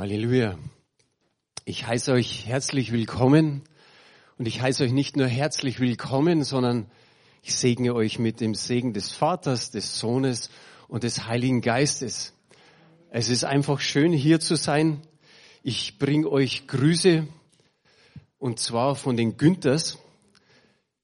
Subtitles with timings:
[0.00, 0.56] Halleluja.
[1.66, 3.60] Ich heiße euch herzlich willkommen
[4.38, 6.90] und ich heiße euch nicht nur herzlich willkommen, sondern
[7.42, 10.48] ich segne euch mit dem Segen des Vaters, des Sohnes
[10.88, 12.32] und des Heiligen Geistes.
[13.10, 15.02] Es ist einfach schön hier zu sein.
[15.62, 17.26] Ich bringe euch Grüße
[18.38, 19.98] und zwar von den Günthers.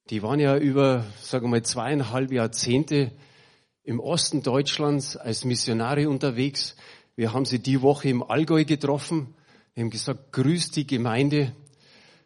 [0.09, 3.13] Die waren ja über, sagen wir mal, zweieinhalb Jahrzehnte
[3.87, 6.77] im Osten Deutschlands als Missionare unterwegs.
[7.17, 9.35] Wir haben sie die Woche im Allgäu getroffen.
[9.75, 11.53] Wir haben gesagt, grüß die Gemeinde.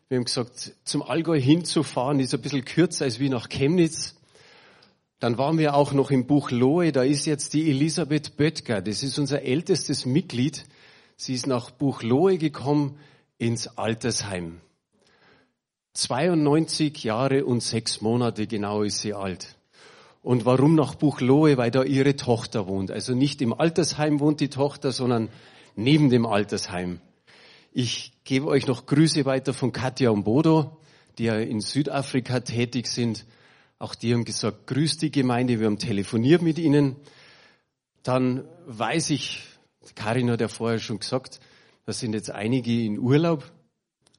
[0.09, 4.17] Wir haben gesagt, zum Allgäu hinzufahren ist ein bisschen kürzer als wie nach Chemnitz.
[5.21, 6.91] Dann waren wir auch noch im Buch Lohe.
[6.91, 8.83] Da ist jetzt die Elisabeth Böttger.
[8.83, 10.65] Das ist unser ältestes Mitglied.
[11.17, 12.99] Sie ist nach Buch Lohe gekommen
[13.39, 14.61] ins Altersheim.
[15.93, 19.57] 92 Jahre und sechs Monate genau ist sie alt.
[20.23, 21.57] Und warum nach Buchloe?
[21.57, 22.91] Weil da ihre Tochter wohnt.
[22.91, 25.31] Also nicht im Altersheim wohnt die Tochter, sondern
[25.77, 27.01] neben dem Altersheim.
[27.73, 30.77] Ich gebe euch noch Grüße weiter von Katja und Bodo,
[31.19, 33.25] die ja in Südafrika tätig sind.
[33.79, 36.97] Auch die haben gesagt, grüß die Gemeinde, wir haben telefoniert mit ihnen.
[38.03, 39.43] Dann weiß ich,
[39.95, 41.41] Karin hat ja vorher schon gesagt,
[41.87, 43.51] da sind jetzt einige in Urlaub.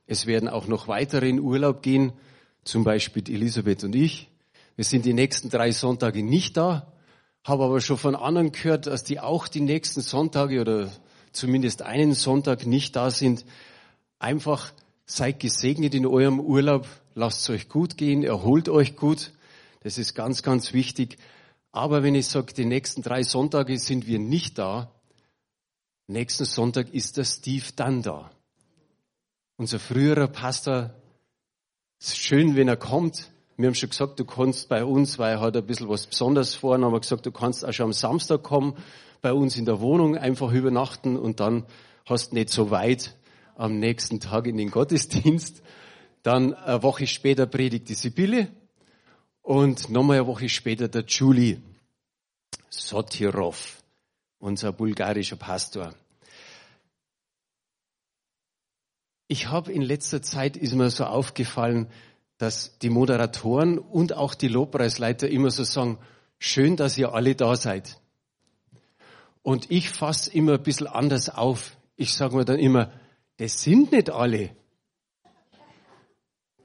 [0.07, 2.13] Es werden auch noch weitere in Urlaub gehen,
[2.63, 4.30] zum Beispiel Elisabeth und ich.
[4.81, 6.91] Wir sind die nächsten drei Sonntage nicht da,
[7.43, 10.91] habe aber schon von anderen gehört, dass die auch die nächsten Sonntage oder
[11.33, 13.45] zumindest einen Sonntag nicht da sind.
[14.17, 14.73] Einfach
[15.05, 19.33] seid gesegnet in eurem Urlaub, lasst es euch gut gehen, erholt euch gut.
[19.81, 21.19] Das ist ganz, ganz wichtig.
[21.71, 24.91] Aber wenn ich sage, die nächsten drei Sonntage sind wir nicht da,
[26.07, 28.31] nächsten Sonntag ist der Steve dann da.
[29.57, 30.89] Unser früherer Pastor,
[31.99, 35.33] es ist schön, wenn er kommt, wir haben schon gesagt, du kannst bei uns, weil
[35.33, 37.93] er hat ein bisschen was Besonderes vor, haben wir gesagt, du kannst auch schon am
[37.93, 38.75] Samstag kommen,
[39.21, 41.65] bei uns in der Wohnung einfach übernachten und dann
[42.05, 43.15] hast nicht so weit
[43.55, 45.61] am nächsten Tag in den Gottesdienst.
[46.23, 48.47] Dann eine Woche später predigt die Sibylle
[49.41, 51.61] und nochmal eine Woche später der Juli
[52.69, 53.81] Sotirov,
[54.39, 55.93] unser bulgarischer Pastor.
[59.27, 61.87] Ich habe in letzter Zeit, ist mir so aufgefallen,
[62.41, 65.99] dass die Moderatoren und auch die Lobpreisleiter immer so sagen,
[66.39, 67.99] schön, dass ihr alle da seid.
[69.43, 71.77] Und ich fasse immer ein bisschen anders auf.
[71.97, 72.91] Ich sage mir dann immer,
[73.37, 74.55] das sind nicht alle.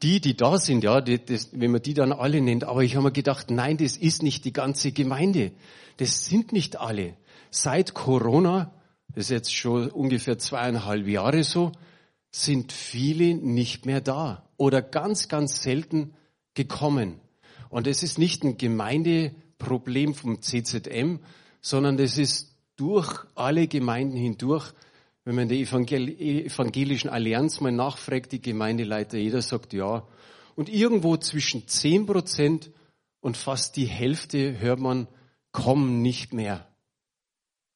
[0.02, 2.64] Die, die da sind, ja, die, das, wenn man die dann alle nennt.
[2.64, 5.52] Aber ich habe mir gedacht, nein, das ist nicht die ganze Gemeinde.
[5.98, 7.18] Das sind nicht alle.
[7.50, 8.72] Seit Corona,
[9.08, 11.72] das ist jetzt schon ungefähr zweieinhalb Jahre so,
[12.30, 16.14] sind viele nicht mehr da oder ganz, ganz selten
[16.54, 17.20] gekommen.
[17.68, 21.18] Und es ist nicht ein Gemeindeproblem vom CZM,
[21.60, 24.72] sondern das ist durch alle Gemeinden hindurch.
[25.24, 30.06] Wenn man in der evangelischen Allianz mal nachfragt, die Gemeindeleiter, jeder sagt ja.
[30.54, 32.70] Und irgendwo zwischen 10 Prozent
[33.20, 35.08] und fast die Hälfte hört man,
[35.50, 36.68] kommen nicht mehr.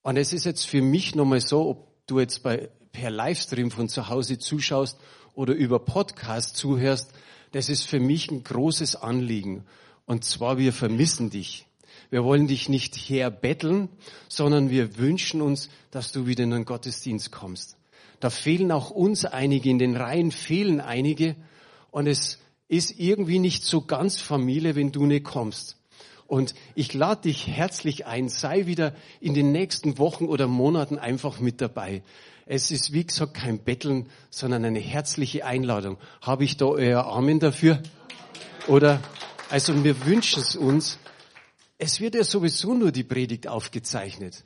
[0.03, 3.89] Und es ist jetzt für mich nochmal so, ob du jetzt bei per Livestream von
[3.89, 4.99] zu Hause zuschaust
[5.35, 7.13] oder über Podcast zuhörst,
[7.53, 9.65] das ist für mich ein großes Anliegen.
[10.07, 11.67] Und zwar, wir vermissen dich.
[12.11, 13.89] Wir wollen dich nicht herbetteln,
[14.29, 17.77] sondern wir wünschen uns, dass du wieder in den Gottesdienst kommst.
[18.19, 21.37] Da fehlen auch uns einige, in den Reihen fehlen einige.
[21.91, 25.77] Und es ist irgendwie nicht so ganz Familie, wenn du nicht kommst.
[26.27, 31.41] Und ich lade dich herzlich ein, sei wieder in den nächsten Wochen oder Monaten einfach
[31.41, 32.03] mit dabei.
[32.53, 35.99] Es ist, wie gesagt, kein Betteln, sondern eine herzliche Einladung.
[36.21, 37.81] Habe ich da euer Amen dafür?
[38.67, 39.01] Oder,
[39.51, 40.99] also wir wünschen es uns.
[41.79, 44.43] Es wird ja sowieso nur die Predigt aufgezeichnet.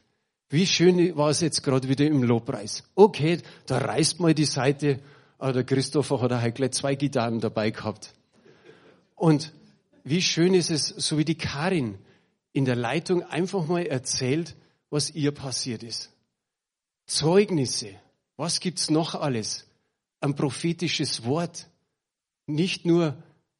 [0.51, 2.85] Wie schön war es jetzt gerade wieder im Lobpreis.
[2.95, 5.01] Okay, da reißt mal die Seite,
[5.39, 8.13] aber der Christopher hat halt gleich zwei Gitarren dabei gehabt.
[9.15, 9.51] Und
[10.03, 11.97] wie schön ist es, so wie die Karin
[12.53, 14.57] in der Leitung einfach mal erzählt,
[14.91, 16.11] was ihr passiert ist.
[17.07, 18.04] Zeugnisse.
[18.37, 19.67] Was gibt's noch alles?
[20.21, 21.69] Ein prophetisches Wort.
[22.47, 23.17] Nicht nur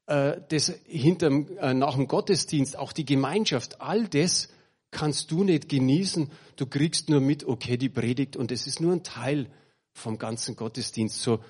[0.07, 3.81] äh, das hinterm, äh, nach dem Gottesdienst, auch die Gemeinschaft.
[3.81, 4.49] All das
[4.91, 6.31] kannst du nicht genießen.
[6.57, 9.49] Du kriegst nur mit, okay, die Predigt und es ist nur ein Teil
[9.93, 11.21] vom ganzen Gottesdienst.
[11.21, 11.43] So,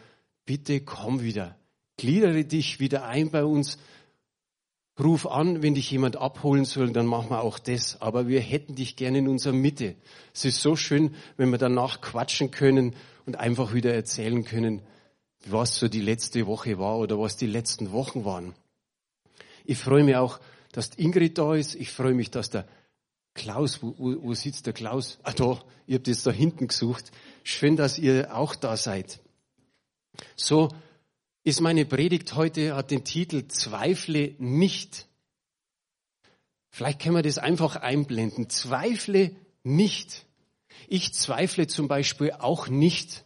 [0.44, 1.56] bitte komm wieder.
[1.96, 3.78] Gliedere dich wieder ein bei uns.
[5.00, 8.00] Ruf an, wenn dich jemand abholen soll, dann machen wir auch das.
[8.00, 9.96] Aber wir hätten dich gerne in unserer Mitte.
[10.32, 12.94] Es ist so schön, wenn wir danach quatschen können
[13.26, 14.82] und einfach wieder erzählen können,
[15.46, 18.54] was so die letzte Woche war oder was die letzten Wochen waren.
[19.64, 20.40] Ich freue mich auch,
[20.72, 21.74] dass Ingrid da ist.
[21.74, 22.66] Ich freue mich, dass der
[23.34, 25.18] Klaus, wo, wo, wo sitzt der Klaus?
[25.22, 27.10] Ah doch, ihr habt jetzt da hinten gesucht.
[27.42, 29.20] Schön, dass ihr auch da seid.
[30.36, 30.68] So
[31.42, 35.06] ist meine Predigt heute, hat den Titel Zweifle nicht.
[36.70, 38.48] Vielleicht können wir das einfach einblenden.
[38.50, 40.26] Zweifle nicht.
[40.88, 43.24] Ich zweifle zum Beispiel auch nicht,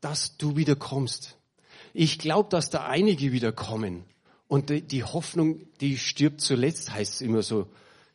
[0.00, 1.38] dass du wieder kommst.
[1.92, 4.04] Ich glaube, dass da einige wieder kommen.
[4.48, 7.68] Und die Hoffnung, die stirbt zuletzt, heißt es immer so.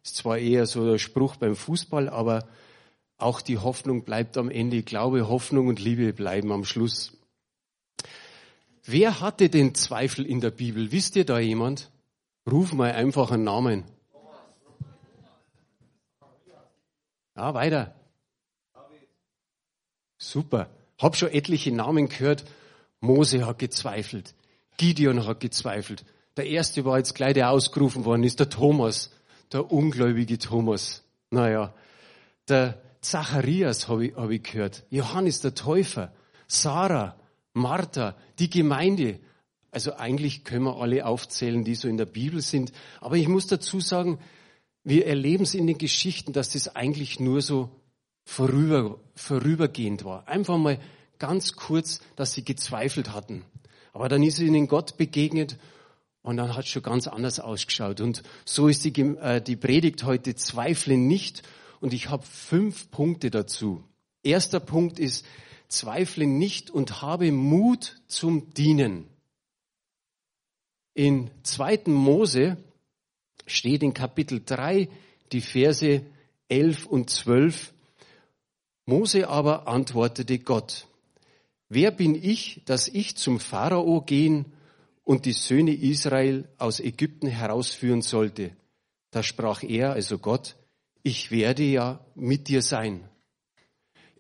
[0.03, 2.47] Ist zwar eher so der Spruch beim Fußball, aber
[3.17, 4.83] auch die Hoffnung bleibt am Ende.
[4.83, 7.17] Glaube, Hoffnung und Liebe bleiben am Schluss.
[8.83, 10.91] Wer hatte den Zweifel in der Bibel?
[10.91, 11.91] Wisst ihr da jemand?
[12.49, 13.83] Ruf mal einfach einen Namen.
[17.35, 17.98] Ja, weiter.
[20.19, 20.69] Super.
[20.99, 22.43] Hab schon etliche Namen gehört.
[22.99, 24.35] Mose hat gezweifelt.
[24.77, 26.03] Gideon hat gezweifelt.
[26.37, 29.11] Der erste war jetzt gleich, der ausgerufen worden ist, der Thomas.
[29.51, 31.03] Der ungläubige Thomas.
[31.31, 31.73] Naja.
[32.49, 34.83] Der Zacharias habe ich, hab ich gehört.
[34.89, 36.11] Johannes der Täufer.
[36.47, 37.15] Sarah.
[37.53, 38.15] Martha.
[38.39, 39.19] Die Gemeinde.
[39.71, 42.73] Also eigentlich können wir alle aufzählen, die so in der Bibel sind.
[42.99, 44.19] Aber ich muss dazu sagen,
[44.83, 47.69] wir erleben es in den Geschichten, dass das eigentlich nur so
[48.25, 50.27] vorüber, vorübergehend war.
[50.27, 50.79] Einfach mal
[51.17, 53.43] ganz kurz, dass sie gezweifelt hatten.
[53.93, 55.57] Aber dann ist ihnen Gott begegnet
[56.21, 58.01] und dann hat es schon ganz anders ausgeschaut.
[58.01, 61.43] Und so ist die, äh, die Predigt heute Zweifle nicht.
[61.79, 63.83] Und ich habe fünf Punkte dazu.
[64.21, 65.25] Erster Punkt ist,
[65.69, 69.07] zweifle nicht und habe Mut zum Dienen.
[70.93, 71.83] In 2.
[71.85, 72.57] Mose
[73.45, 74.89] steht in Kapitel 3
[75.31, 76.01] die Verse
[76.49, 77.73] 11 und 12.
[78.89, 80.87] Mose aber antwortete Gott,
[81.69, 84.45] wer bin ich, dass ich zum Pharao gehen
[85.03, 88.51] und die Söhne Israel aus Ägypten herausführen sollte?
[89.11, 90.55] Da sprach er, also Gott,
[91.03, 93.07] ich werde ja mit dir sein.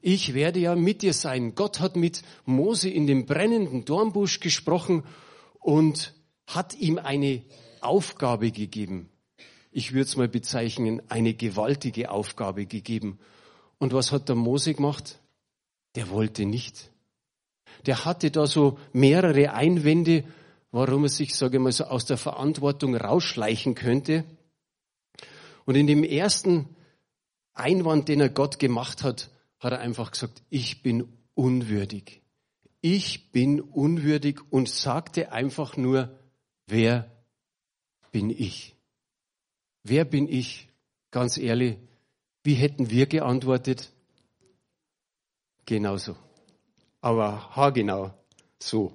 [0.01, 1.55] Ich werde ja mit dir sein.
[1.55, 5.03] Gott hat mit Mose in dem brennenden Dornbusch gesprochen
[5.59, 6.13] und
[6.45, 7.41] hat ihm eine
[7.81, 9.09] Aufgabe gegeben
[9.71, 13.19] ich würde es mal bezeichnen, eine gewaltige Aufgabe gegeben.
[13.79, 15.19] Und was hat der Mose gemacht?
[15.95, 16.91] Der wollte nicht.
[17.85, 20.25] Der hatte da so mehrere Einwände,
[20.71, 24.25] warum er sich, sage ich mal, so aus der Verantwortung rausschleichen könnte.
[25.65, 26.75] Und in dem ersten
[27.53, 32.21] Einwand, den er Gott gemacht hat, hat er einfach gesagt, ich bin unwürdig.
[32.81, 36.17] Ich bin unwürdig und sagte einfach nur,
[36.67, 37.11] wer
[38.11, 38.75] bin ich?
[39.83, 40.69] Wer bin ich?
[41.11, 41.77] Ganz ehrlich,
[42.43, 43.91] wie hätten wir geantwortet?
[45.65, 46.15] Genauso.
[47.01, 48.13] Aber haargenau
[48.59, 48.93] so.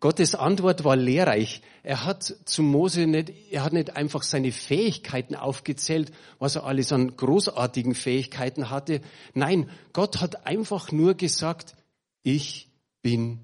[0.00, 1.62] Gottes Antwort war lehrreich.
[1.82, 6.92] Er hat zu Mose nicht, er hat nicht einfach seine Fähigkeiten aufgezählt, was er alles
[6.92, 9.00] an großartigen Fähigkeiten hatte.
[9.34, 11.76] Nein, Gott hat einfach nur gesagt,
[12.22, 12.70] ich
[13.02, 13.40] bin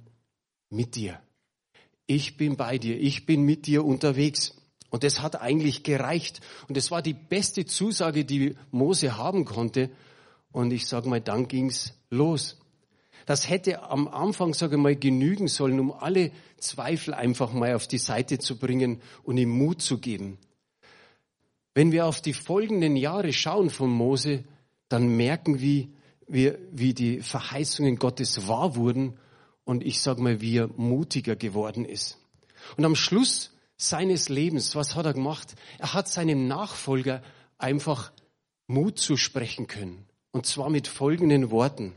[0.68, 1.20] mit dir.
[2.06, 3.00] Ich bin bei dir.
[3.00, 4.54] Ich bin mit dir unterwegs.
[4.92, 6.42] Und das hat eigentlich gereicht.
[6.68, 9.90] Und das war die beste Zusage, die Mose haben konnte.
[10.52, 12.60] Und ich sage mal, dann ging's los.
[13.24, 17.86] Das hätte am Anfang, sage ich mal, genügen sollen, um alle Zweifel einfach mal auf
[17.86, 20.36] die Seite zu bringen und ihm Mut zu geben.
[21.72, 24.44] Wenn wir auf die folgenden Jahre schauen von Mose,
[24.90, 25.88] dann merken wir,
[26.28, 29.18] wie, wie die Verheißungen Gottes wahr wurden
[29.64, 32.18] und ich sage mal, wie er mutiger geworden ist.
[32.76, 33.51] Und am Schluss
[33.88, 35.54] seines Lebens, was hat er gemacht?
[35.78, 37.22] Er hat seinem Nachfolger
[37.58, 38.12] einfach
[38.66, 40.06] Mut zu sprechen können.
[40.30, 41.94] Und zwar mit folgenden Worten.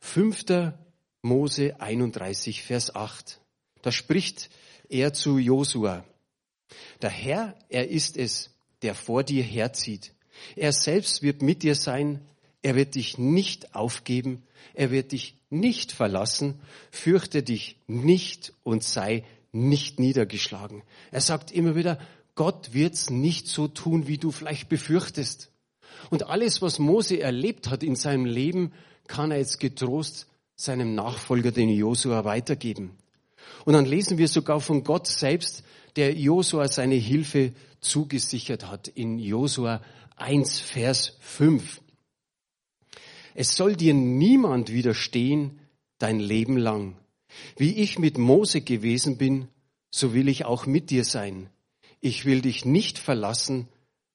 [0.00, 0.72] 5.
[1.22, 3.40] Mose 31, Vers 8.
[3.82, 4.50] Da spricht
[4.88, 6.04] er zu Josua.
[7.02, 8.50] Der Herr, er ist es,
[8.82, 10.14] der vor dir herzieht.
[10.56, 12.26] Er selbst wird mit dir sein.
[12.62, 14.42] Er wird dich nicht aufgeben.
[14.74, 16.60] Er wird dich nicht verlassen.
[16.90, 20.82] Fürchte dich nicht und sei nicht niedergeschlagen.
[21.10, 21.98] Er sagt immer wieder,
[22.34, 25.50] Gott wird's nicht so tun, wie du vielleicht befürchtest.
[26.10, 28.72] Und alles, was Mose erlebt hat in seinem Leben,
[29.06, 30.26] kann er jetzt getrost
[30.56, 32.92] seinem Nachfolger, den Josua, weitergeben.
[33.64, 35.64] Und dann lesen wir sogar von Gott selbst,
[35.96, 39.80] der Josua seine Hilfe zugesichert hat in Josua
[40.16, 41.80] 1, Vers 5.
[43.34, 45.60] Es soll dir niemand widerstehen
[45.98, 46.96] dein Leben lang.
[47.56, 49.48] Wie ich mit Mose gewesen bin,
[49.90, 51.50] so will ich auch mit dir sein.
[52.00, 53.68] Ich will dich nicht verlassen,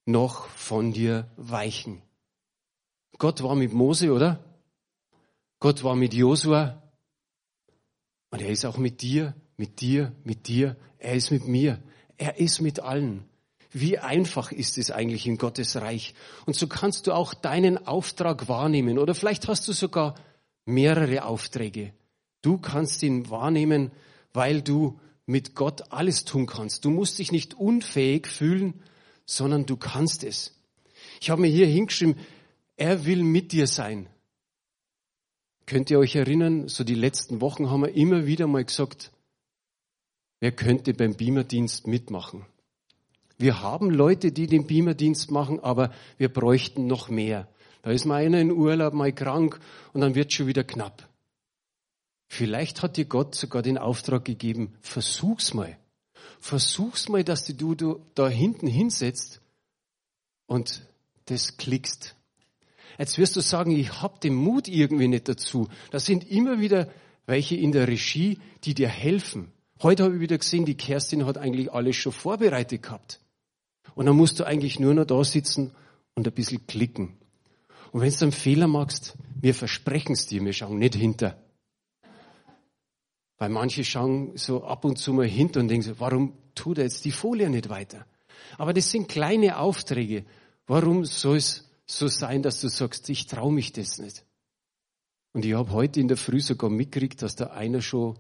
[0.06, 2.02] noch von dir weichen.
[3.18, 4.44] Gott war mit Mose, oder?
[5.60, 6.82] Gott war mit Josua.
[8.30, 10.76] Und er ist auch mit dir, mit dir, mit dir.
[10.98, 11.82] Er ist mit mir.
[12.18, 13.26] Er ist mit allen.
[13.76, 16.14] wie einfach ist es eigentlich in Gottes Reich.
[16.46, 18.98] Und so kannst du auch deinen Auftrag wahrnehmen.
[18.98, 20.16] Oder vielleicht hast du sogar
[20.66, 21.92] mehrere Aufträge.
[22.46, 23.90] Du kannst ihn wahrnehmen,
[24.32, 26.86] weil du mit Gott alles tun kannst.
[26.86, 28.84] Du musst dich nicht unfähig fühlen,
[29.26, 30.54] sondern du kannst es.
[31.20, 32.16] Ich habe mir hier hingeschrieben,
[32.78, 34.06] er will mit dir sein.
[35.66, 39.12] Könnt ihr euch erinnern, so die letzten Wochen haben wir immer wieder mal gesagt,
[40.40, 42.46] wer könnte beim Beamerdienst mitmachen?
[43.40, 47.48] Wir haben Leute, die den Beamerdienst machen, aber wir bräuchten noch mehr.
[47.82, 49.60] Da ist mal einer in Urlaub, mal krank
[49.94, 51.10] und dann wird schon wieder knapp.
[52.28, 55.78] Vielleicht hat dir Gott sogar den Auftrag gegeben, versuch's mal.
[56.40, 59.42] Versuch's mal, dass du, du da hinten hinsetzt
[60.48, 60.86] und
[61.26, 62.16] das klickst.
[62.98, 65.68] Jetzt wirst du sagen, ich hab den Mut irgendwie nicht dazu.
[65.92, 66.90] Da sind immer wieder
[67.26, 69.52] welche in der Regie, die dir helfen.
[69.82, 73.20] Heute habe ich wieder gesehen, die Kerstin hat eigentlich alles schon vorbereitet gehabt.
[73.96, 75.72] Und dann musst du eigentlich nur noch da sitzen
[76.14, 77.18] und ein bisschen klicken.
[77.92, 81.38] Und wenn du einen Fehler machst, wir versprechen es dir, wir schauen nicht hinter.
[83.38, 86.86] Weil manche schauen so ab und zu mal hinter und denken so, warum tut er
[86.86, 88.06] jetzt die Folie nicht weiter?
[88.58, 90.26] Aber das sind kleine Aufträge.
[90.68, 94.26] Warum soll es so sein, dass du sagst, ich traue mich das nicht?
[95.34, 98.18] Und ich habe heute in der Früh sogar mitgekriegt, dass da einer schon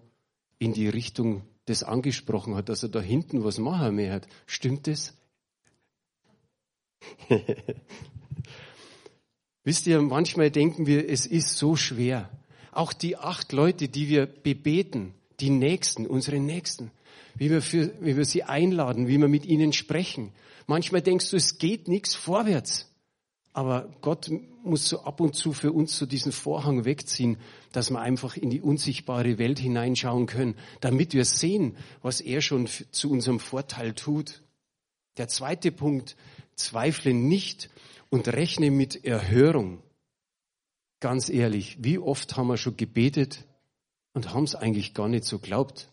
[0.60, 4.28] in die Richtung das angesprochen hat, dass er da hinten was machen mehr hat.
[4.46, 5.18] Stimmt das?
[9.64, 12.30] Wisst ihr, manchmal denken wir, es ist so schwer.
[12.75, 16.91] Auch die acht Leute, die wir bebeten, die Nächsten, unsere Nächsten,
[17.34, 20.34] wie wir, für, wie wir sie einladen, wie wir mit ihnen sprechen.
[20.67, 22.91] Manchmal denkst du, es geht nichts vorwärts.
[23.53, 24.29] Aber Gott
[24.65, 27.38] muss so ab und zu für uns so diesen Vorhang wegziehen,
[27.72, 32.67] dass wir einfach in die unsichtbare Welt hineinschauen können, damit wir sehen, was er schon
[32.67, 34.44] zu unserem Vorteil tut.
[35.15, 36.17] Der zweite Punkt,
[36.55, 37.70] zweifle nicht
[38.10, 39.82] und rechne mit Erhörung
[41.06, 43.44] ganz ehrlich, wie oft haben wir schon gebetet
[44.14, 45.92] und haben es eigentlich gar nicht so glaubt?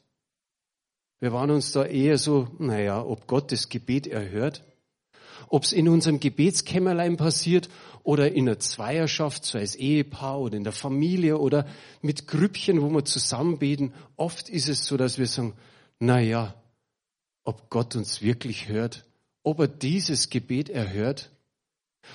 [1.20, 4.64] Wir waren uns da eher so, naja, ob Gott das Gebet erhört,
[5.48, 7.68] ob es in unserem Gebetskämmerlein passiert
[8.04, 11.66] oder in einer Zweierschaft, so als Ehepaar oder in der Familie oder
[12.00, 13.92] mit Grüppchen, wo wir zusammen beten.
[14.16, 15.52] Oft ist es so, dass wir sagen,
[15.98, 16.54] naja,
[17.44, 19.04] ob Gott uns wirklich hört,
[19.42, 21.28] ob er dieses Gebet erhört.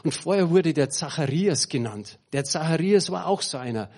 [0.04, 2.20] Und vorher wurde der Zacharias genannt.
[2.34, 3.90] Der Zacharias war auch so einer.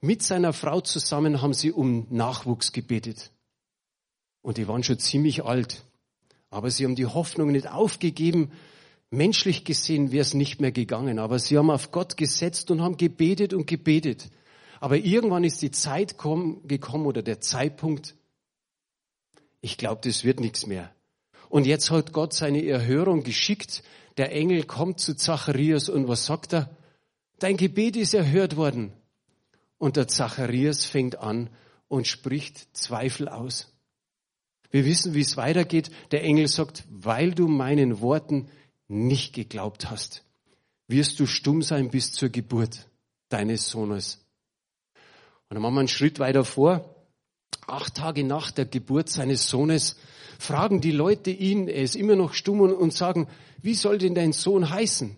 [0.00, 3.32] Mit seiner Frau zusammen haben sie um Nachwuchs gebetet.
[4.42, 5.84] Und die waren schon ziemlich alt.
[6.50, 8.52] Aber sie haben die Hoffnung nicht aufgegeben.
[9.10, 11.18] Menschlich gesehen wäre es nicht mehr gegangen.
[11.18, 14.30] Aber sie haben auf Gott gesetzt und haben gebetet und gebetet.
[14.80, 18.14] Aber irgendwann ist die Zeit gekommen oder der Zeitpunkt,
[19.60, 20.94] ich glaube, das wird nichts mehr.
[21.48, 23.82] Und jetzt hat Gott seine Erhörung geschickt
[24.18, 26.68] der Engel kommt zu Zacharias und was sagt er?
[27.38, 28.92] Dein Gebet ist erhört worden.
[29.78, 31.50] Und der Zacharias fängt an
[31.86, 33.72] und spricht Zweifel aus.
[34.70, 35.90] Wir wissen, wie es weitergeht.
[36.10, 38.48] Der Engel sagt, weil du meinen Worten
[38.88, 40.24] nicht geglaubt hast,
[40.88, 42.88] wirst du stumm sein bis zur Geburt
[43.28, 44.26] deines Sohnes.
[45.48, 46.94] Und dann machen wir einen Schritt weiter vor.
[47.66, 49.96] Acht Tage nach der Geburt seines Sohnes
[50.38, 53.28] fragen die Leute ihn, er ist immer noch stumm und sagen,
[53.60, 55.16] wie soll denn dein Sohn heißen?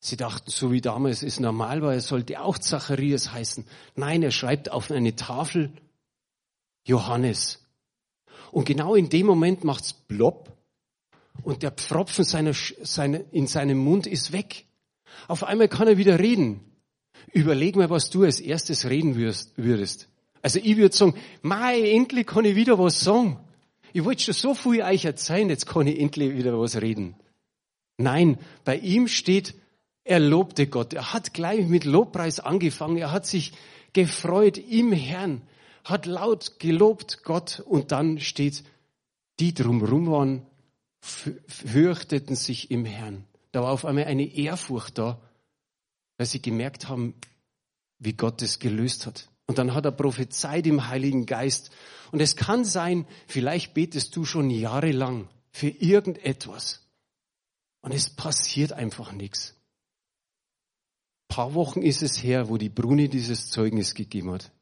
[0.00, 3.64] Sie dachten, so wie damals es normal war, er sollte auch Zacharias heißen.
[3.94, 5.72] Nein, er schreibt auf eine Tafel
[6.84, 7.66] Johannes.
[8.52, 10.56] Und genau in dem Moment macht's blopp
[11.42, 14.66] und der Pfropfen seiner, seine, in seinem Mund ist weg.
[15.28, 16.60] Auf einmal kann er wieder reden.
[17.32, 20.08] Überleg mal, was du als erstes reden würdest.
[20.42, 23.40] Also ich würde sagen, mei, endlich kann ich wieder was sagen.
[23.92, 27.14] Ich wollte schon so viel euch erzählen, jetzt kann ich endlich wieder was reden.
[27.98, 29.54] Nein, bei ihm steht,
[30.04, 30.92] er lobte Gott.
[30.92, 32.96] Er hat gleich mit Lobpreis angefangen.
[32.96, 33.52] Er hat sich
[33.92, 35.42] gefreut im Herrn,
[35.84, 38.64] hat laut gelobt Gott und dann steht,
[39.40, 40.46] die drumherum waren,
[41.00, 43.24] fürchteten sich im Herrn.
[43.52, 45.20] Da war auf einmal eine Ehrfurcht da,
[46.18, 47.14] weil sie gemerkt haben,
[47.98, 49.28] wie Gott es gelöst hat.
[49.46, 51.70] Und dann hat er prophezeit im Heiligen Geist.
[52.12, 56.86] Und es kann sein, vielleicht betest du schon jahrelang für irgendetwas.
[57.80, 59.54] Und es passiert einfach nichts.
[61.28, 64.52] Ein paar Wochen ist es her, wo die Bruni dieses Zeugnis gegeben hat.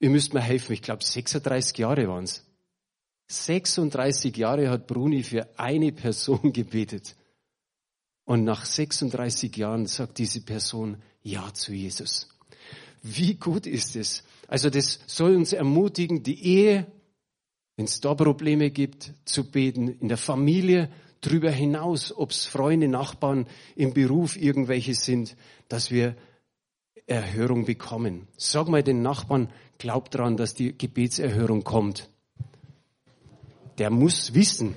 [0.00, 2.44] Ihr müsst mir helfen, ich glaube 36 Jahre waren es.
[3.28, 7.16] 36 Jahre hat Bruni für eine Person gebetet.
[8.24, 12.28] Und nach 36 Jahren sagt diese Person Ja zu Jesus.
[13.06, 14.24] Wie gut ist es?
[14.48, 16.86] Also das soll uns ermutigen, die Ehe,
[17.76, 23.46] wenn es da Probleme gibt, zu beten, in der Familie drüber hinaus, ob's Freunde, Nachbarn
[23.76, 25.36] im Beruf irgendwelche sind,
[25.68, 26.16] dass wir
[27.06, 28.26] Erhörung bekommen.
[28.38, 32.08] Sag mal den Nachbarn, glaub dran, dass die Gebetserhörung kommt.
[33.76, 34.76] Der muss wissen.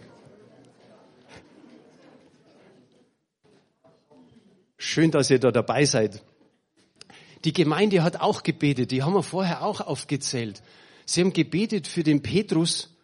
[4.78, 6.22] Schön, dass ihr da dabei seid.
[7.44, 10.62] Die Gemeinde hat auch gebetet, die haben wir vorher auch aufgezählt.
[11.06, 12.96] Sie haben gebetet für den Petrus,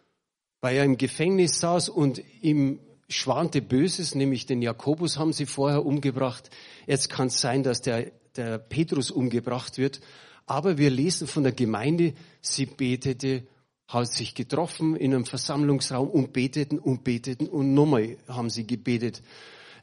[0.60, 5.84] weil er im Gefängnis saß und ihm schwante Böses, nämlich den Jakobus haben sie vorher
[5.84, 6.50] umgebracht.
[6.86, 10.00] Jetzt kann es sein, dass der, der Petrus umgebracht wird.
[10.46, 13.44] Aber wir lesen von der Gemeinde, sie betete,
[13.88, 19.22] hat sich getroffen in einem Versammlungsraum und beteten und beteten und nochmal haben sie gebetet.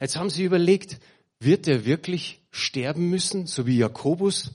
[0.00, 0.98] Jetzt haben sie überlegt,
[1.44, 4.52] wird er wirklich sterben müssen, so wie Jakobus?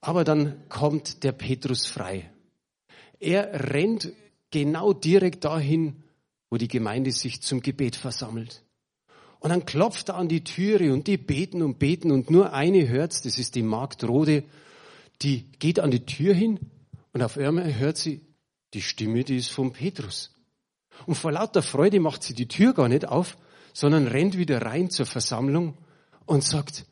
[0.00, 2.30] Aber dann kommt der Petrus frei.
[3.18, 4.12] Er rennt
[4.50, 6.02] genau direkt dahin,
[6.50, 8.62] wo die Gemeinde sich zum Gebet versammelt.
[9.40, 12.88] Und dann klopft er an die Türe und die beten und beten und nur eine
[12.88, 14.44] hört's, das ist die Magd Rode,
[15.22, 16.58] die geht an die Tür hin
[17.12, 18.20] und auf einmal hört sie
[18.74, 20.34] die Stimme, die ist von Petrus.
[21.06, 23.36] Und vor lauter Freude macht sie die Tür gar nicht auf,
[23.72, 25.76] sondern rennt wieder rein zur Versammlung
[26.26, 26.84] und sagt,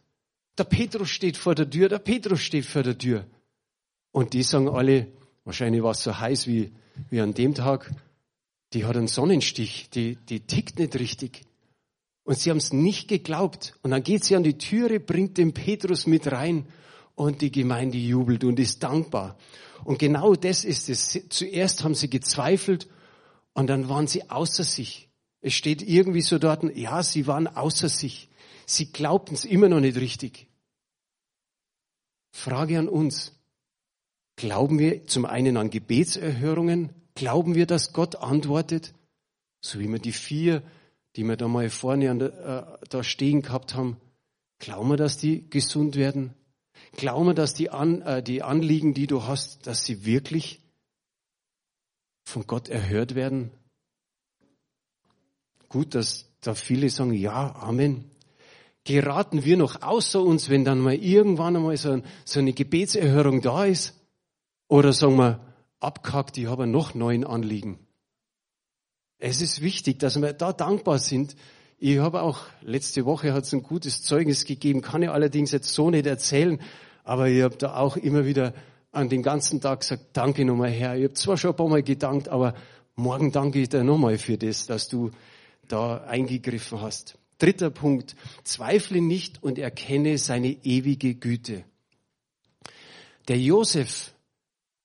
[0.56, 3.26] der Petrus steht vor der Tür, der Petrus steht vor der Tür.
[4.12, 5.08] Und die sagen alle,
[5.44, 6.72] wahrscheinlich war es so heiß wie,
[7.10, 7.90] wie an dem Tag,
[8.72, 11.42] die hat einen Sonnenstich, die, die tickt nicht richtig.
[12.24, 13.74] Und sie haben es nicht geglaubt.
[13.82, 16.66] Und dann geht sie an die Türe, bringt den Petrus mit rein
[17.14, 19.36] und die Gemeinde jubelt und ist dankbar.
[19.84, 21.20] Und genau das ist es.
[21.28, 22.88] Zuerst haben sie gezweifelt
[23.52, 25.08] und dann waren sie außer sich.
[25.40, 28.30] Es steht irgendwie so dort, ja, sie waren außer sich.
[28.66, 30.48] Sie glaubten es immer noch nicht richtig.
[32.32, 33.32] Frage an uns.
[34.36, 36.90] Glauben wir zum einen an Gebetserhörungen?
[37.14, 38.92] Glauben wir, dass Gott antwortet?
[39.60, 40.62] So wie wir die vier,
[41.14, 43.98] die wir da mal vorne der, äh, da stehen gehabt haben.
[44.58, 46.34] Glauben wir, dass die gesund werden?
[46.96, 50.60] Glauben wir, dass die, an, äh, die Anliegen, die du hast, dass sie wirklich
[52.24, 53.52] von Gott erhört werden?
[55.68, 58.10] Gut, dass da viele sagen, ja, Amen
[58.84, 63.64] geraten wir noch außer uns, wenn dann mal irgendwann einmal so, so eine Gebetserhörung da
[63.64, 63.94] ist?
[64.68, 65.40] Oder sagen wir,
[65.80, 67.78] abkackt, ich habe noch neun Anliegen.
[69.18, 71.34] Es ist wichtig, dass wir da dankbar sind.
[71.78, 75.72] Ich habe auch, letzte Woche hat es ein gutes Zeugnis gegeben, kann ich allerdings jetzt
[75.72, 76.60] so nicht erzählen,
[77.04, 78.54] aber ich habe da auch immer wieder
[78.92, 80.96] an den ganzen Tag gesagt, danke nochmal Herr.
[80.96, 82.54] Ich habe zwar schon ein paar Mal gedankt, aber
[82.96, 85.10] morgen danke ich dir nochmal für das, dass du
[85.68, 87.18] da eingegriffen hast.
[87.38, 88.16] Dritter Punkt.
[88.44, 91.64] Zweifle nicht und erkenne seine ewige Güte.
[93.28, 94.12] Der Josef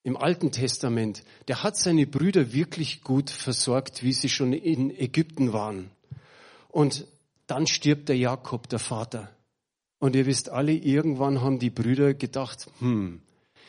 [0.03, 5.53] im Alten Testament, der hat seine Brüder wirklich gut versorgt, wie sie schon in Ägypten
[5.53, 5.91] waren.
[6.69, 7.05] Und
[7.47, 9.29] dann stirbt der Jakob, der Vater.
[9.99, 13.21] Und ihr wisst alle, irgendwann haben die Brüder gedacht, hm,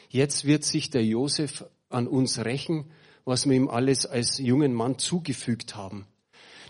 [0.08, 2.84] jetzt wird sich der Josef an uns rächen,
[3.24, 6.06] was wir ihm alles als jungen Mann zugefügt haben.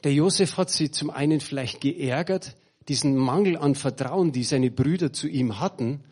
[0.05, 2.57] Der Josef hat sie zum einen vielleicht geärgert,
[2.89, 6.03] diesen Mangel an Vertrauen, die seine Brüder zu ihm hatten,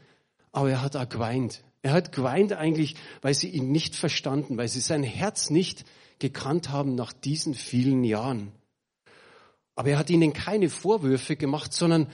[0.52, 1.62] aber er hat auch geweint.
[1.82, 5.84] Er hat geweint eigentlich, weil sie ihn nicht verstanden, weil sie sein Herz nicht
[6.18, 8.52] gekannt haben nach diesen vielen Jahren.
[9.74, 12.08] Aber er hat ihnen keine Vorwürfe gemacht, sondern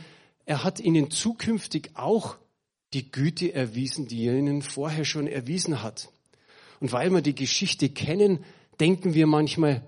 [0.44, 2.36] er hat ihnen zukünftig auch
[2.92, 6.10] die Güte erwiesen, die er ihnen vorher schon erwiesen hat.
[6.80, 8.44] Und weil wir die Geschichte kennen,
[8.78, 9.82] denken wir manchmal,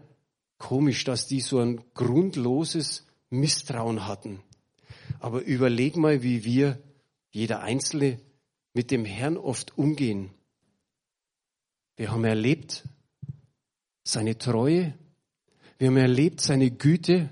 [0.59, 4.41] Komisch, dass die so ein grundloses Misstrauen hatten.
[5.21, 6.83] Aber überleg mal, wie wir,
[7.31, 8.21] jeder Einzelne,
[8.73, 10.31] mit dem Herrn oft umgehen.
[11.97, 12.87] Wir haben erlebt
[14.05, 14.95] seine Treue,
[15.79, 17.31] wir haben erlebt seine Güte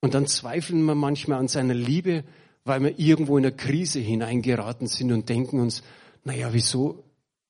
[0.00, 2.24] und dann zweifeln wir manchmal an seiner Liebe,
[2.64, 5.82] weil wir irgendwo in eine Krise hineingeraten sind und denken uns,
[6.24, 7.04] naja, wieso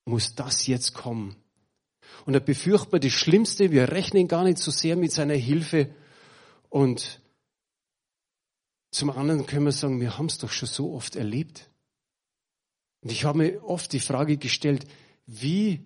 [0.05, 1.37] muss das jetzt kommen?
[2.26, 3.70] Und er befürchtet das Schlimmste.
[3.70, 5.94] Wir rechnen gar nicht so sehr mit seiner Hilfe.
[6.68, 7.20] Und
[8.90, 11.70] zum anderen können wir sagen, wir haben es doch schon so oft erlebt.
[13.02, 14.87] Und ich habe mir oft die Frage gestellt,
[15.26, 15.85] wie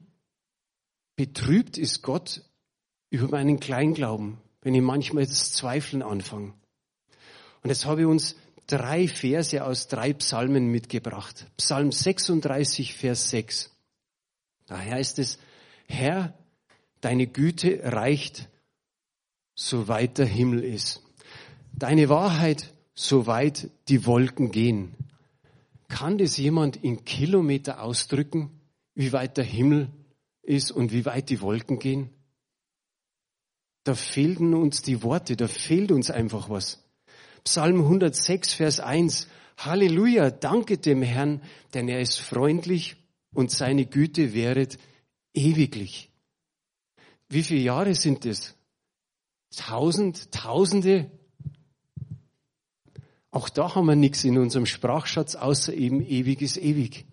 [1.17, 2.43] betrübt ist Gott
[3.11, 6.55] über meinen Kleinglauben, wenn ich manchmal das Zweifeln anfange.
[7.63, 11.47] Und jetzt habe ich uns drei Verse aus drei Psalmen mitgebracht.
[11.57, 13.71] Psalm 36, Vers 6.
[14.67, 15.39] Da heißt es,
[15.87, 16.37] Herr,
[17.01, 18.49] deine Güte reicht,
[19.55, 21.03] soweit der Himmel ist.
[21.73, 24.95] Deine Wahrheit, soweit die Wolken gehen.
[25.89, 28.51] Kann das jemand in Kilometer ausdrücken,
[28.95, 29.91] wie weit der Himmel
[30.43, 32.11] ist und wie weit die Wolken gehen?
[33.85, 36.83] da fehlten uns die Worte, da fehlt uns einfach was.
[37.45, 39.29] Psalm 106, Vers 1.
[39.59, 41.43] Halleluja, danke dem Herrn,
[41.75, 42.97] denn er ist freundlich
[43.35, 44.79] und seine Güte wäret
[45.35, 46.11] ewiglich.
[47.29, 48.55] Wie viele Jahre sind es?
[49.55, 51.11] Tausend, Tausende?
[53.31, 57.05] Auch da haben wir nichts in unserem Sprachschatz außer eben ewiges ewig.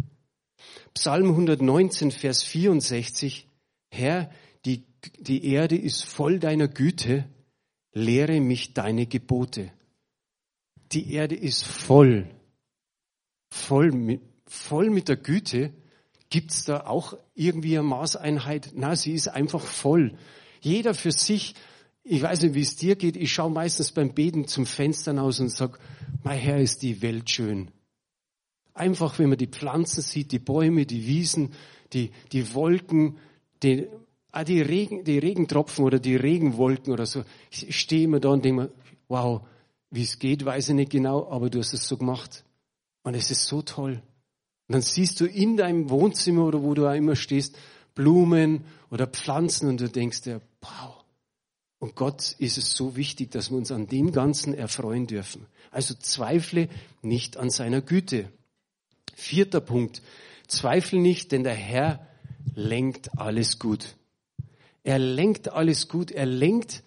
[0.93, 3.47] Psalm 119, Vers 64.
[3.89, 4.29] Herr,
[4.65, 4.85] die,
[5.19, 7.27] die Erde ist voll deiner Güte,
[7.93, 9.71] lehre mich deine Gebote.
[10.91, 12.29] Die Erde ist voll,
[13.49, 15.73] voll mit, voll mit der Güte.
[16.31, 18.71] Gibt's da auch irgendwie eine Maßeinheit?
[18.73, 20.17] Na, sie ist einfach voll.
[20.61, 21.55] Jeder für sich.
[22.03, 23.17] Ich weiß nicht, wie es dir geht.
[23.17, 25.77] Ich schaue meistens beim Beten zum Fenster aus und sag,
[26.23, 27.69] mein Herr ist die Welt schön.
[28.73, 31.51] Einfach, wenn man die Pflanzen sieht, die Bäume, die Wiesen,
[31.91, 33.17] die, die Wolken,
[33.61, 33.87] die,
[34.31, 37.25] ah, die, Regen, die Regentropfen oder die Regenwolken oder so.
[37.51, 38.71] Ich stehe immer da und denke mir,
[39.09, 39.41] wow,
[39.89, 42.45] wie es geht, weiß ich nicht genau, aber du hast es so gemacht.
[43.03, 44.01] Und es ist so toll.
[44.71, 47.57] Und dann siehst du in deinem Wohnzimmer oder wo du auch immer stehst,
[47.93, 51.03] Blumen oder Pflanzen und du denkst dir, wow.
[51.79, 55.45] Und Gott ist es so wichtig, dass wir uns an dem Ganzen erfreuen dürfen.
[55.71, 56.69] Also zweifle
[57.01, 58.31] nicht an seiner Güte.
[59.13, 60.01] Vierter Punkt.
[60.47, 62.07] Zweifel nicht, denn der Herr
[62.55, 63.97] lenkt alles gut.
[64.85, 66.11] Er lenkt alles gut.
[66.11, 66.81] Er lenkt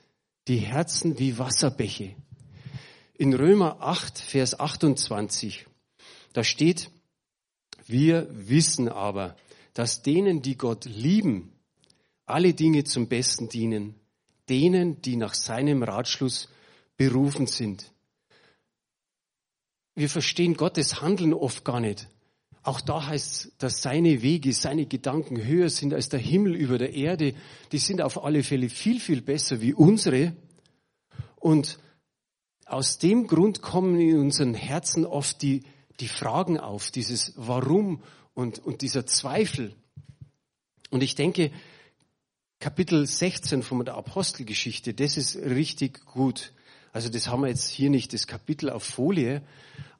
[0.48, 2.14] die Herzen wie Wasserbäche.
[3.12, 5.66] In Römer 8, Vers 28,
[6.32, 6.90] da steht,
[7.86, 9.36] wir wissen aber,
[9.74, 11.52] dass denen, die Gott lieben,
[12.26, 13.94] alle Dinge zum Besten dienen,
[14.48, 16.48] denen, die nach seinem Ratschluss
[16.96, 17.92] berufen sind.
[19.94, 22.08] Wir verstehen Gottes Handeln oft gar nicht.
[22.62, 26.78] Auch da heißt es, dass seine Wege, seine Gedanken höher sind als der Himmel über
[26.78, 27.34] der Erde.
[27.72, 30.34] Die sind auf alle Fälle viel, viel besser wie unsere.
[31.36, 31.78] Und
[32.64, 35.62] aus dem Grund kommen in unseren Herzen oft die,
[36.00, 38.02] die Fragen auf, dieses Warum
[38.34, 39.74] und, und dieser Zweifel.
[40.90, 41.50] Und ich denke,
[42.60, 46.52] Kapitel 16 von der Apostelgeschichte, das ist richtig gut.
[46.92, 49.42] Also das haben wir jetzt hier nicht, das Kapitel auf Folie,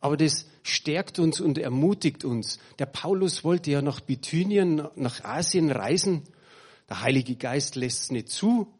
[0.00, 2.58] aber das stärkt uns und ermutigt uns.
[2.78, 6.22] Der Paulus wollte ja nach Bithynien, nach Asien reisen.
[6.88, 8.72] Der Heilige Geist lässt es nicht zu.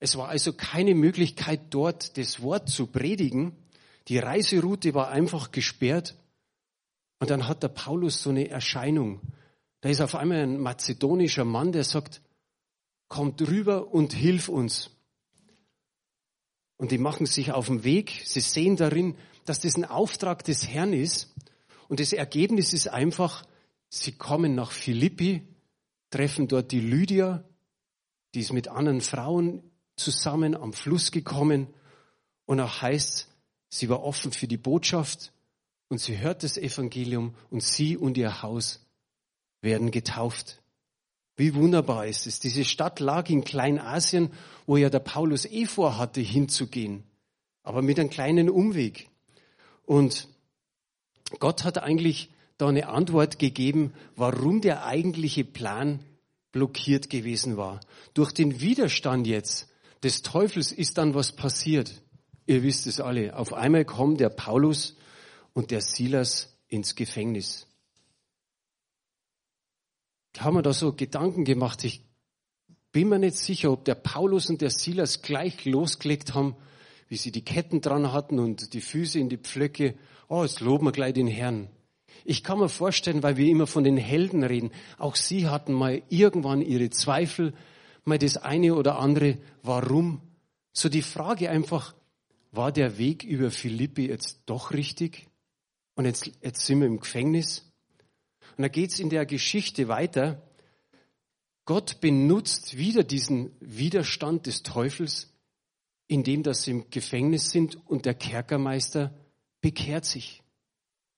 [0.00, 3.52] Es war also keine Möglichkeit, dort das Wort zu predigen.
[4.08, 6.16] Die Reiseroute war einfach gesperrt.
[7.22, 9.20] Und dann hat der Paulus so eine Erscheinung.
[9.80, 12.20] Da ist auf einmal ein mazedonischer Mann, der sagt,
[13.06, 14.90] kommt rüber und hilf uns.
[16.78, 18.22] Und die machen sich auf den Weg.
[18.24, 21.32] Sie sehen darin, dass das ein Auftrag des Herrn ist.
[21.86, 23.46] Und das Ergebnis ist einfach,
[23.88, 25.46] sie kommen nach Philippi,
[26.10, 27.44] treffen dort die Lydia,
[28.34, 29.62] die ist mit anderen Frauen
[29.94, 31.68] zusammen am Fluss gekommen.
[32.46, 33.28] Und auch heißt,
[33.68, 35.32] sie war offen für die Botschaft
[35.92, 38.80] und sie hört das Evangelium und sie und ihr Haus
[39.60, 40.62] werden getauft.
[41.36, 42.40] Wie wunderbar ist es.
[42.40, 44.30] Diese Stadt lag in Kleinasien,
[44.66, 47.02] wo ja der Paulus eh vorhatte hinzugehen,
[47.62, 49.10] aber mit einem kleinen Umweg.
[49.84, 50.28] Und
[51.38, 56.00] Gott hat eigentlich da eine Antwort gegeben, warum der eigentliche Plan
[56.52, 57.80] blockiert gewesen war.
[58.14, 59.68] Durch den Widerstand jetzt
[60.02, 62.00] des Teufels ist dann was passiert.
[62.46, 63.36] Ihr wisst es alle.
[63.36, 64.96] Auf einmal kommt der Paulus
[65.52, 67.66] und der Silas ins Gefängnis.
[70.32, 71.84] Da haben wir da so Gedanken gemacht.
[71.84, 72.04] Ich
[72.92, 76.56] bin mir nicht sicher, ob der Paulus und der Silas gleich losgelegt haben,
[77.08, 79.94] wie sie die Ketten dran hatten und die Füße in die Pflöcke.
[80.28, 81.68] Oh, jetzt loben wir gleich den Herrn.
[82.24, 86.02] Ich kann mir vorstellen, weil wir immer von den Helden reden, auch sie hatten mal
[86.08, 87.52] irgendwann ihre Zweifel,
[88.04, 90.20] mal das eine oder andere, warum.
[90.72, 91.94] So die Frage einfach,
[92.50, 95.28] war der Weg über Philippi jetzt doch richtig?
[95.94, 97.70] Und jetzt, jetzt sind wir im Gefängnis.
[98.56, 100.42] Und da geht's in der Geschichte weiter.
[101.64, 105.32] Gott benutzt wieder diesen Widerstand des Teufels,
[106.08, 109.14] indem sie im Gefängnis sind und der Kerkermeister
[109.60, 110.42] bekehrt sich.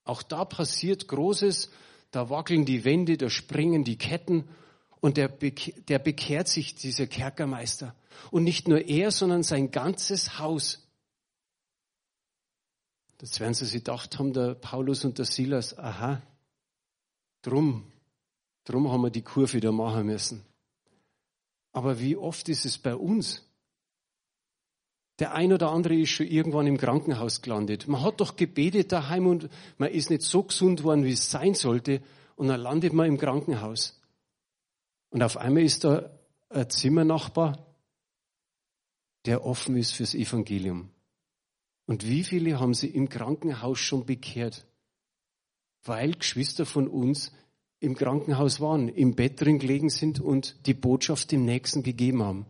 [0.04, 1.70] Auch da passiert Großes,
[2.10, 4.44] da wackeln die Wände, da springen die Ketten
[5.00, 7.94] und der, der bekehrt sich, dieser Kerkermeister.
[8.30, 10.83] Und nicht nur er, sondern sein ganzes Haus.
[13.24, 16.20] Das werden sie sich gedacht haben, der Paulus und der Silas, aha,
[17.40, 17.90] drum,
[18.64, 20.44] drum haben wir die Kurve da machen müssen.
[21.72, 23.48] Aber wie oft ist es bei uns?
[25.20, 27.88] Der ein oder andere ist schon irgendwann im Krankenhaus gelandet.
[27.88, 31.54] Man hat doch gebetet daheim und man ist nicht so gesund worden, wie es sein
[31.54, 32.02] sollte.
[32.36, 34.02] Und dann landet man im Krankenhaus.
[35.08, 36.10] Und auf einmal ist da
[36.50, 37.56] ein Zimmernachbar,
[39.24, 40.90] der offen ist fürs Evangelium.
[41.86, 44.66] Und wie viele haben sie im Krankenhaus schon bekehrt?
[45.84, 47.32] Weil Geschwister von uns
[47.80, 52.46] im Krankenhaus waren, im Bett drin gelegen sind und die Botschaft dem Nächsten gegeben haben.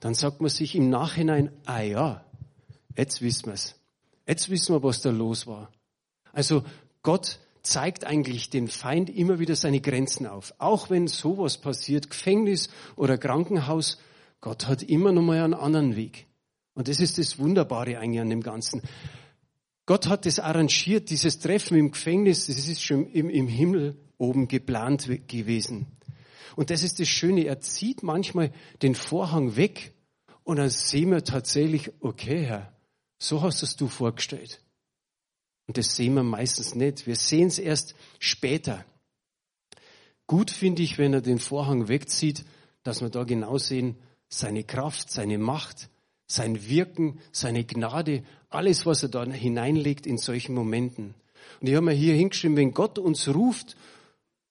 [0.00, 2.24] Dann sagt man sich im Nachhinein, ah ja,
[2.96, 3.74] jetzt wissen wir es.
[4.26, 5.70] Jetzt wissen wir, was da los war.
[6.32, 6.64] Also
[7.02, 10.54] Gott zeigt eigentlich den Feind immer wieder seine Grenzen auf.
[10.58, 13.98] Auch wenn sowas passiert, Gefängnis oder Krankenhaus,
[14.40, 16.26] Gott hat immer noch mal einen anderen Weg.
[16.80, 18.80] Und das ist das Wunderbare eigentlich an dem Ganzen.
[19.84, 24.48] Gott hat das arrangiert, dieses Treffen im Gefängnis, das ist schon im, im Himmel oben
[24.48, 25.88] geplant gewesen.
[26.56, 29.92] Und das ist das Schöne, er zieht manchmal den Vorhang weg
[30.42, 32.72] und dann sehen wir tatsächlich, okay, Herr,
[33.18, 34.62] so hast es du vorgestellt.
[35.66, 37.06] Und das sehen wir meistens nicht.
[37.06, 38.86] Wir sehen es erst später.
[40.26, 42.46] Gut finde ich, wenn er den Vorhang wegzieht,
[42.84, 43.96] dass wir da genau sehen,
[44.30, 45.90] seine Kraft, seine Macht,
[46.30, 51.14] sein Wirken, seine Gnade, alles, was er da hineinlegt in solchen Momenten.
[51.60, 53.76] Und ich habe mir hier hingeschrieben, wenn Gott uns ruft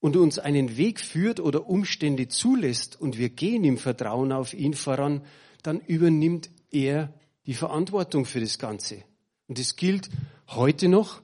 [0.02, 4.74] und uns einen Weg führt oder Umstände zulässt und wir gehen im Vertrauen auf ihn
[4.74, 5.22] voran,
[5.63, 7.13] dann übernimmt er
[7.46, 9.04] die Verantwortung für das Ganze.
[9.48, 10.10] Und das gilt
[10.50, 11.22] heute noch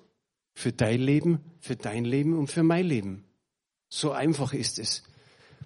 [0.53, 3.25] für dein Leben, für dein Leben und für mein Leben.
[3.89, 5.03] So einfach ist es.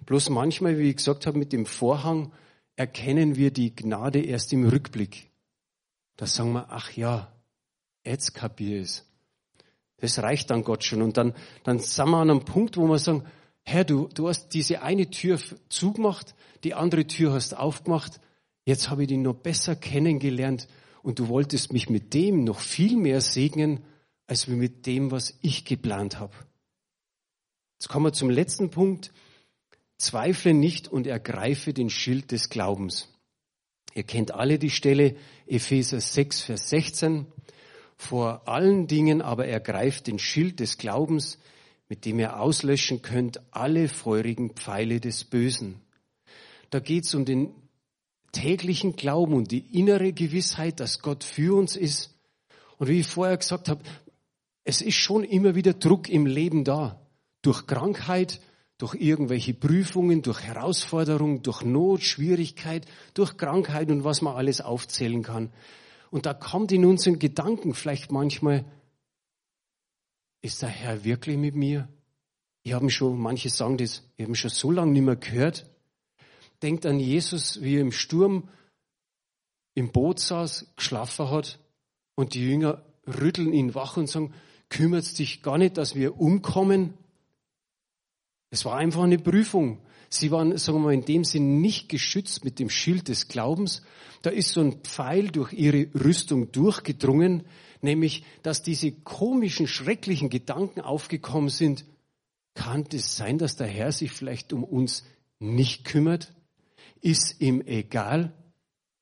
[0.06, 2.32] Bloß manchmal, wie ich gesagt habe, mit dem Vorhang
[2.80, 5.30] erkennen wir die Gnade erst im Rückblick.
[6.16, 7.30] Da sagen wir, ach ja,
[8.06, 9.04] jetzt kapier es.
[9.98, 11.02] Das reicht dann Gott schon.
[11.02, 13.24] Und dann, dann sind wir an einem Punkt, wo wir sagen,
[13.64, 15.38] Herr, du, du hast diese eine Tür
[15.68, 18.18] zugemacht, die andere Tür hast aufgemacht.
[18.64, 20.66] Jetzt habe ich dich noch besser kennengelernt
[21.02, 23.84] und du wolltest mich mit dem noch viel mehr segnen,
[24.26, 26.32] als mit dem, was ich geplant habe.
[27.78, 29.12] Jetzt kommen wir zum letzten Punkt.
[30.00, 33.08] Zweifle nicht und ergreife den Schild des Glaubens.
[33.94, 37.26] Ihr kennt alle die Stelle Epheser 6, Vers 16.
[37.96, 41.38] Vor allen Dingen aber ergreift den Schild des Glaubens,
[41.88, 45.80] mit dem ihr auslöschen könnt alle feurigen Pfeile des Bösen.
[46.70, 47.52] Da geht es um den
[48.32, 52.14] täglichen Glauben und die innere Gewissheit, dass Gott für uns ist.
[52.78, 53.82] Und wie ich vorher gesagt habe,
[54.64, 57.04] es ist schon immer wieder Druck im Leben da.
[57.42, 58.40] Durch Krankheit,
[58.80, 65.22] durch irgendwelche Prüfungen, durch Herausforderungen, durch Not, Schwierigkeit, durch Krankheit und was man alles aufzählen
[65.22, 65.52] kann.
[66.10, 68.64] Und da kommt in unseren Gedanken vielleicht manchmal,
[70.40, 71.90] ist der Herr wirklich mit mir?
[72.62, 75.66] Ich habe schon, manche sagen das, ich habe schon so lange nicht mehr gehört.
[76.62, 78.48] Denkt an Jesus, wie er im Sturm
[79.74, 81.58] im Boot saß, geschlafen hat
[82.14, 84.32] und die Jünger rütteln ihn wach und sagen,
[84.70, 86.94] kümmert dich gar nicht, dass wir umkommen.
[88.50, 89.78] Es war einfach eine Prüfung.
[90.08, 93.82] Sie waren, sagen wir mal, in dem Sinn nicht geschützt mit dem Schild des Glaubens.
[94.22, 97.44] Da ist so ein Pfeil durch ihre Rüstung durchgedrungen,
[97.80, 101.84] nämlich, dass diese komischen, schrecklichen Gedanken aufgekommen sind.
[102.54, 105.04] Kann es sein, dass der Herr sich vielleicht um uns
[105.38, 106.34] nicht kümmert?
[107.00, 108.32] Ist ihm egal?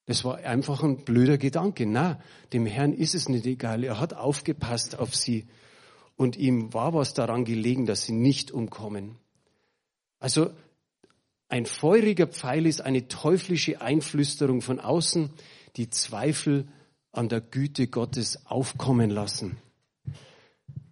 [0.04, 1.86] Das war einfach ein blöder Gedanke.
[1.86, 2.20] Na,
[2.52, 3.82] dem Herrn ist es nicht egal.
[3.82, 5.46] Er hat aufgepasst auf sie.
[6.16, 9.16] Und ihm war was daran gelegen, dass sie nicht umkommen.
[10.18, 10.50] Also
[11.48, 15.30] ein feuriger Pfeil ist eine teuflische Einflüsterung von außen,
[15.76, 16.68] die Zweifel
[17.12, 19.56] an der Güte Gottes aufkommen lassen.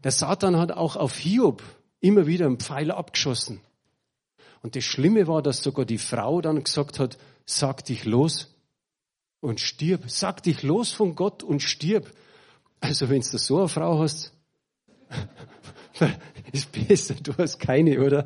[0.03, 1.63] Der Satan hat auch auf Hiob
[2.01, 3.61] immer wieder einen Pfeil abgeschossen.
[4.63, 8.55] Und das Schlimme war, dass sogar die Frau dann gesagt hat, sag dich los
[9.41, 10.05] und stirb.
[10.09, 12.11] Sag dich los von Gott und stirb.
[12.81, 14.33] Also wenn du so eine Frau hast,
[16.53, 18.25] ist besser, du hast keine, oder?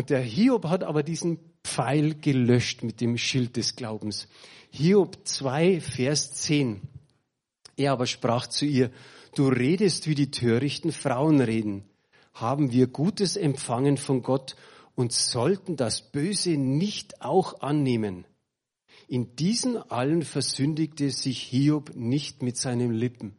[0.00, 4.28] Und der Hiob hat aber diesen Pfeil gelöscht mit dem Schild des Glaubens.
[4.70, 6.80] Hiob 2, Vers 10.
[7.76, 8.90] Er aber sprach zu ihr,
[9.34, 11.84] du redest wie die törichten Frauen reden.
[12.32, 14.56] Haben wir Gutes empfangen von Gott
[14.94, 18.24] und sollten das Böse nicht auch annehmen?
[19.06, 23.36] In diesen allen versündigte sich Hiob nicht mit seinen Lippen.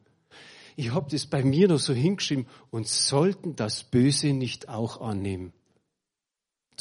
[0.76, 5.54] Ich habe das bei mir noch so hingeschrieben und sollten das Böse nicht auch annehmen.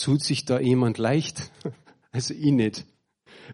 [0.01, 1.51] Tut sich da jemand leicht?
[2.13, 2.87] Also ich nicht.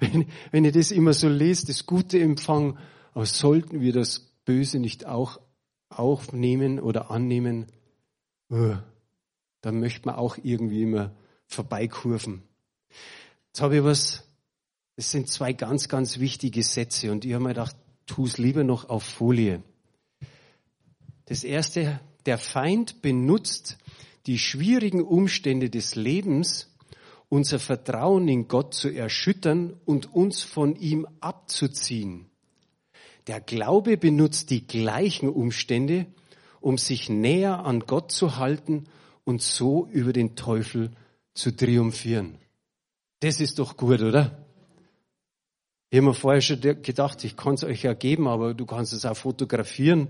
[0.01, 2.79] Wenn, wenn ihr das immer so lest, das Gute empfangen,
[3.13, 5.39] aber sollten wir das Böse nicht auch
[5.91, 7.67] aufnehmen oder annehmen,
[8.51, 8.77] uh,
[9.61, 11.15] dann möchte man auch irgendwie immer
[11.47, 12.45] vorbeikurven.
[13.49, 14.25] Jetzt habe ich was,
[14.97, 18.65] das sind zwei ganz, ganz wichtige Sätze und ich habe mir gedacht, tu es lieber
[18.65, 19.63] noch auf Folie.
[21.27, 23.77] Das erste, der Feind benutzt
[24.27, 26.75] die schwierigen Umstände des Lebens,
[27.29, 32.27] unser Vertrauen in Gott zu erschüttern und uns von ihm abzuziehen.
[33.27, 36.07] Der Glaube benutzt die gleichen Umstände,
[36.61, 38.85] um sich näher an Gott zu halten
[39.25, 40.91] und so über den Teufel
[41.35, 42.39] zu triumphieren.
[43.21, 44.47] Das ist doch gut, oder?
[45.91, 48.93] Ich habe mir vorher schon gedacht, ich kann es euch ja geben, aber du kannst
[48.93, 50.09] es auch fotografieren,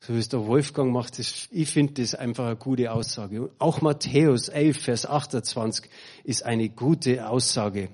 [0.00, 1.18] so wie es der Wolfgang macht.
[1.18, 3.50] Das, ich finde das einfach eine gute Aussage.
[3.58, 5.90] Auch Matthäus 11, Vers 28
[6.24, 7.90] ist eine gute Aussage.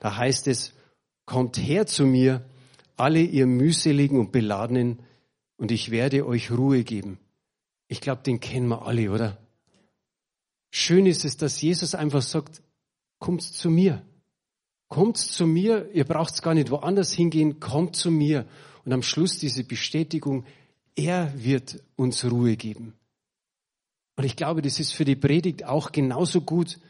[0.00, 0.74] Da heißt es,
[1.24, 2.44] kommt her zu mir,
[2.96, 5.00] alle ihr mühseligen und beladenen,
[5.58, 7.18] und ich werde euch Ruhe geben.
[7.88, 9.38] Ich glaube, den kennen wir alle, oder?
[10.70, 12.62] Schön ist es, dass Jesus einfach sagt,
[13.18, 14.02] kommt zu mir.
[14.88, 18.46] Kommt zu mir, ihr braucht gar nicht woanders hingehen, kommt zu mir.
[18.84, 20.44] Und am Schluss diese Bestätigung,
[20.96, 22.94] er wird uns Ruhe geben.
[24.16, 26.80] Und ich glaube, das ist für die Predigt auch genauso gut,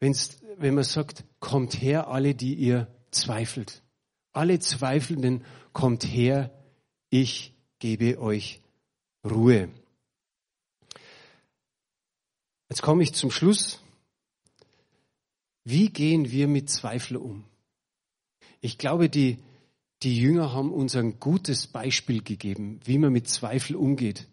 [0.00, 3.82] wenn's, wenn man sagt, kommt her, alle, die ihr zweifelt.
[4.32, 6.50] Alle Zweifelnden, kommt her,
[7.10, 8.60] ich gebe euch
[9.24, 9.68] Ruhe.
[12.70, 13.82] Jetzt komme ich zum Schluss.
[15.64, 17.44] Wie gehen wir mit Zweifel um?
[18.60, 19.38] Ich glaube, die,
[20.02, 24.26] die Jünger haben uns ein gutes Beispiel gegeben, wie man mit Zweifel umgeht.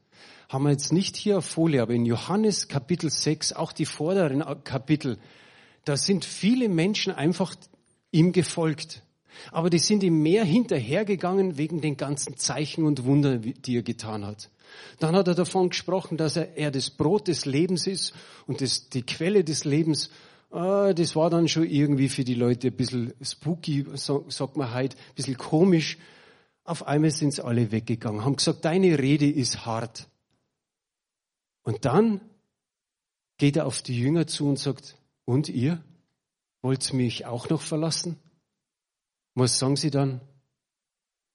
[0.48, 4.44] Haben wir jetzt nicht hier auf Folie, aber in Johannes Kapitel 6, auch die vorderen
[4.64, 5.18] Kapitel,
[5.84, 7.56] da sind viele Menschen einfach
[8.12, 9.04] ihm gefolgt.
[9.52, 14.26] Aber die sind ihm mehr hinterhergegangen wegen den ganzen Zeichen und Wundern, die er getan
[14.26, 14.50] hat.
[15.00, 18.14] Dann hat er davon gesprochen, dass er, er das Brot des Lebens ist
[18.48, 20.10] und das, die Quelle des Lebens.
[20.50, 24.98] Ah, das war dann schon irgendwie für die Leute ein bisschen spooky, sagt man heute,
[24.98, 25.98] ein bisschen komisch.
[26.64, 30.08] Auf einmal sind sie alle weggegangen, haben gesagt, deine Rede ist hart.
[31.64, 32.22] Und dann
[33.38, 35.84] geht er auf die Jünger zu und sagt, und ihr?
[36.62, 38.18] Wollt mich auch noch verlassen?
[39.36, 40.22] Was sagen sie dann?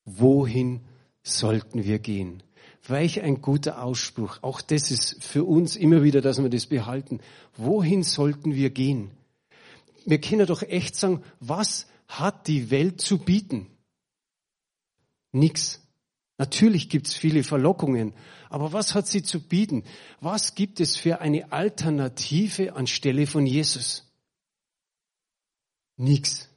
[0.05, 0.81] Wohin
[1.23, 2.43] sollten wir gehen?
[2.87, 4.39] Welch ein guter Ausspruch.
[4.43, 7.21] Auch das ist für uns immer wieder, dass wir das behalten.
[7.57, 9.11] Wohin sollten wir gehen?
[10.05, 13.69] Wir können doch echt sagen, was hat die Welt zu bieten?
[15.31, 15.81] Nix.
[16.39, 18.15] Natürlich gibt's viele Verlockungen,
[18.49, 19.85] aber was hat sie zu bieten?
[20.21, 24.11] Was gibt es für eine Alternative anstelle von Jesus?
[25.97, 26.49] Nix.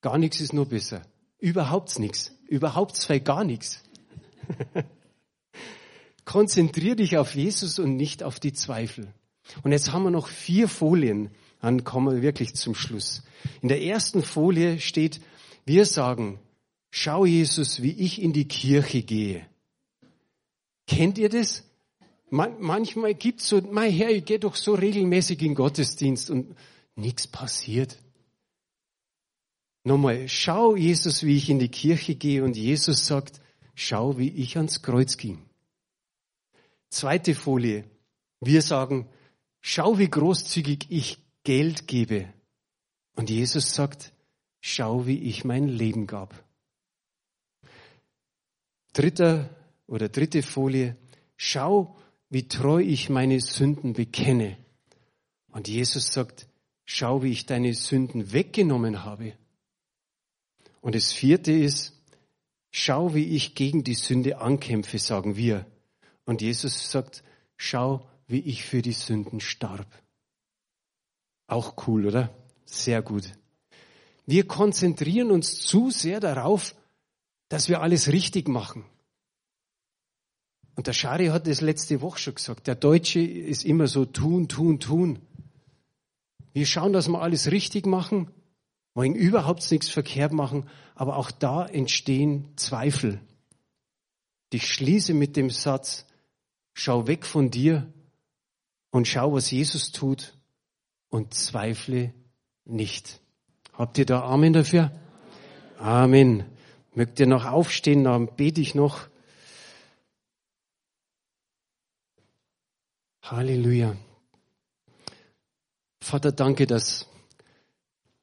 [0.00, 1.02] Gar nichts ist nur besser.
[1.38, 2.32] Überhaupt nichts.
[2.46, 3.82] Überhaupt zwei gar nichts.
[6.24, 9.12] Konzentrier dich auf Jesus und nicht auf die Zweifel.
[9.62, 11.30] Und jetzt haben wir noch vier Folien.
[11.60, 13.22] Dann kommen wir wirklich zum Schluss.
[13.62, 15.20] In der ersten Folie steht,
[15.66, 16.38] wir sagen,
[16.90, 19.46] schau Jesus, wie ich in die Kirche gehe.
[20.86, 21.64] Kennt ihr das?
[22.30, 26.54] Man, manchmal gibt's so, mein Herr, ich gehe doch so regelmäßig in Gottesdienst und
[26.96, 27.98] nichts passiert.
[29.84, 33.40] Nochmal, schau Jesus, wie ich in die Kirche gehe und Jesus sagt,
[33.74, 35.42] schau, wie ich ans Kreuz ging.
[36.94, 37.90] Zweite Folie.
[38.40, 39.08] Wir sagen,
[39.60, 42.32] schau, wie großzügig ich Geld gebe.
[43.16, 44.12] Und Jesus sagt,
[44.60, 46.44] schau, wie ich mein Leben gab.
[48.92, 49.50] Dritter
[49.88, 50.96] oder dritte Folie.
[51.36, 51.96] Schau,
[52.30, 54.56] wie treu ich meine Sünden bekenne.
[55.50, 56.46] Und Jesus sagt,
[56.84, 59.32] schau, wie ich deine Sünden weggenommen habe.
[60.80, 62.00] Und das vierte ist,
[62.70, 65.66] schau, wie ich gegen die Sünde ankämpfe, sagen wir.
[66.24, 67.22] Und Jesus sagt,
[67.56, 69.86] schau, wie ich für die Sünden starb.
[71.46, 72.30] Auch cool, oder?
[72.64, 73.30] Sehr gut.
[74.26, 76.74] Wir konzentrieren uns zu sehr darauf,
[77.48, 78.84] dass wir alles richtig machen.
[80.76, 82.66] Und der Schari hat das letzte Woche schon gesagt.
[82.66, 85.20] Der Deutsche ist immer so tun, tun, tun.
[86.52, 88.30] Wir schauen, dass wir alles richtig machen,
[88.94, 93.20] wollen überhaupt nichts verkehrt machen, aber auch da entstehen Zweifel.
[94.52, 96.06] Ich schließe mit dem Satz,
[96.74, 97.90] Schau weg von dir
[98.90, 100.36] und schau, was Jesus tut
[101.08, 102.12] und zweifle
[102.64, 103.20] nicht.
[103.72, 104.92] Habt ihr da Amen dafür?
[105.78, 106.44] Amen.
[106.94, 109.08] Mögt ihr noch aufstehen, dann bete ich noch.
[113.22, 113.96] Halleluja.
[116.00, 117.08] Vater, danke, dass,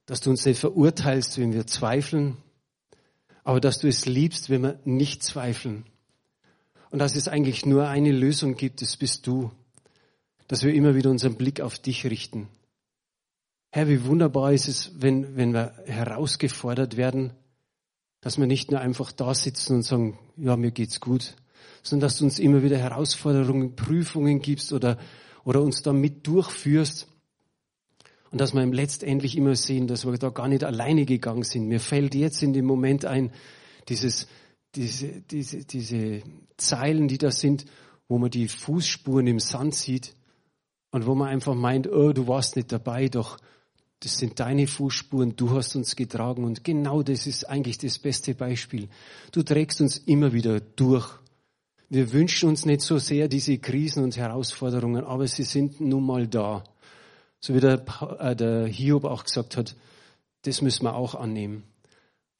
[0.06, 2.38] dass du uns nicht verurteilst, wenn wir zweifeln,
[3.43, 5.86] aber dass du es liebst, wenn wir nicht zweifeln.
[6.92, 9.52] Und dass es eigentlich nur eine Lösung gibt, das bist du.
[10.48, 12.48] Dass wir immer wieder unseren Blick auf dich richten.
[13.72, 17.32] Herr, wie wunderbar ist es, wenn, wenn wir herausgefordert werden,
[18.20, 21.36] dass wir nicht nur einfach da sitzen und sagen, ja, mir geht's gut,
[21.82, 24.98] sondern dass du uns immer wieder Herausforderungen, Prüfungen gibst oder,
[25.46, 27.08] oder uns damit durchführst
[28.32, 31.68] Und dass wir letztendlich immer sehen, dass wir da gar nicht alleine gegangen sind.
[31.68, 33.32] Mir fällt jetzt in dem Moment ein,
[33.89, 34.28] dieses,
[34.76, 36.22] diese, diese, diese
[36.57, 37.65] Zeilen, die da sind,
[38.07, 40.13] wo man die Fußspuren im Sand sieht
[40.91, 43.38] und wo man einfach meint, oh, du warst nicht dabei, doch
[44.01, 48.34] das sind deine Fußspuren, du hast uns getragen und genau das ist eigentlich das beste
[48.34, 48.89] Beispiel.
[49.32, 51.07] Du trägst uns immer wieder durch.
[51.88, 56.28] Wir wünschen uns nicht so sehr diese Krisen und Herausforderungen, aber sie sind nun mal
[56.28, 56.63] da.
[57.39, 57.84] So wie der,
[58.19, 59.76] äh, der Hiob auch gesagt hat,
[60.43, 61.63] das müssen wir auch annehmen.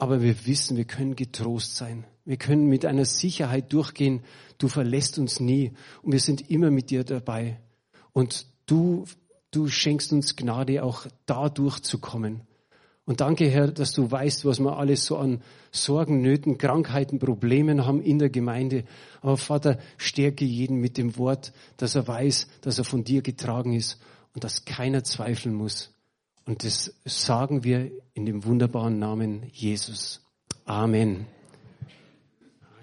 [0.02, 2.06] Aber wir wissen, wir können getrost sein.
[2.26, 4.24] Wir können mit einer Sicherheit durchgehen.
[4.58, 7.60] Du verlässt uns nie und wir sind immer mit dir dabei.
[8.12, 9.06] Und du
[9.52, 12.42] du schenkst uns Gnade, auch da durchzukommen.
[13.06, 15.42] Und danke, Herr, dass du weißt, was wir alles so an
[15.72, 18.86] Sorgen, Nöten, Krankheiten, Problemen haben in der Gemeinde.
[19.22, 23.74] Aber Vater, stärke jeden mit dem Wort, dass er weiß, dass er von dir getragen
[23.74, 24.00] ist
[24.34, 25.92] und dass keiner zweifeln muss.
[26.46, 30.22] Und das sagen wir in dem wunderbaren Namen Jesus.
[30.66, 31.28] Amen.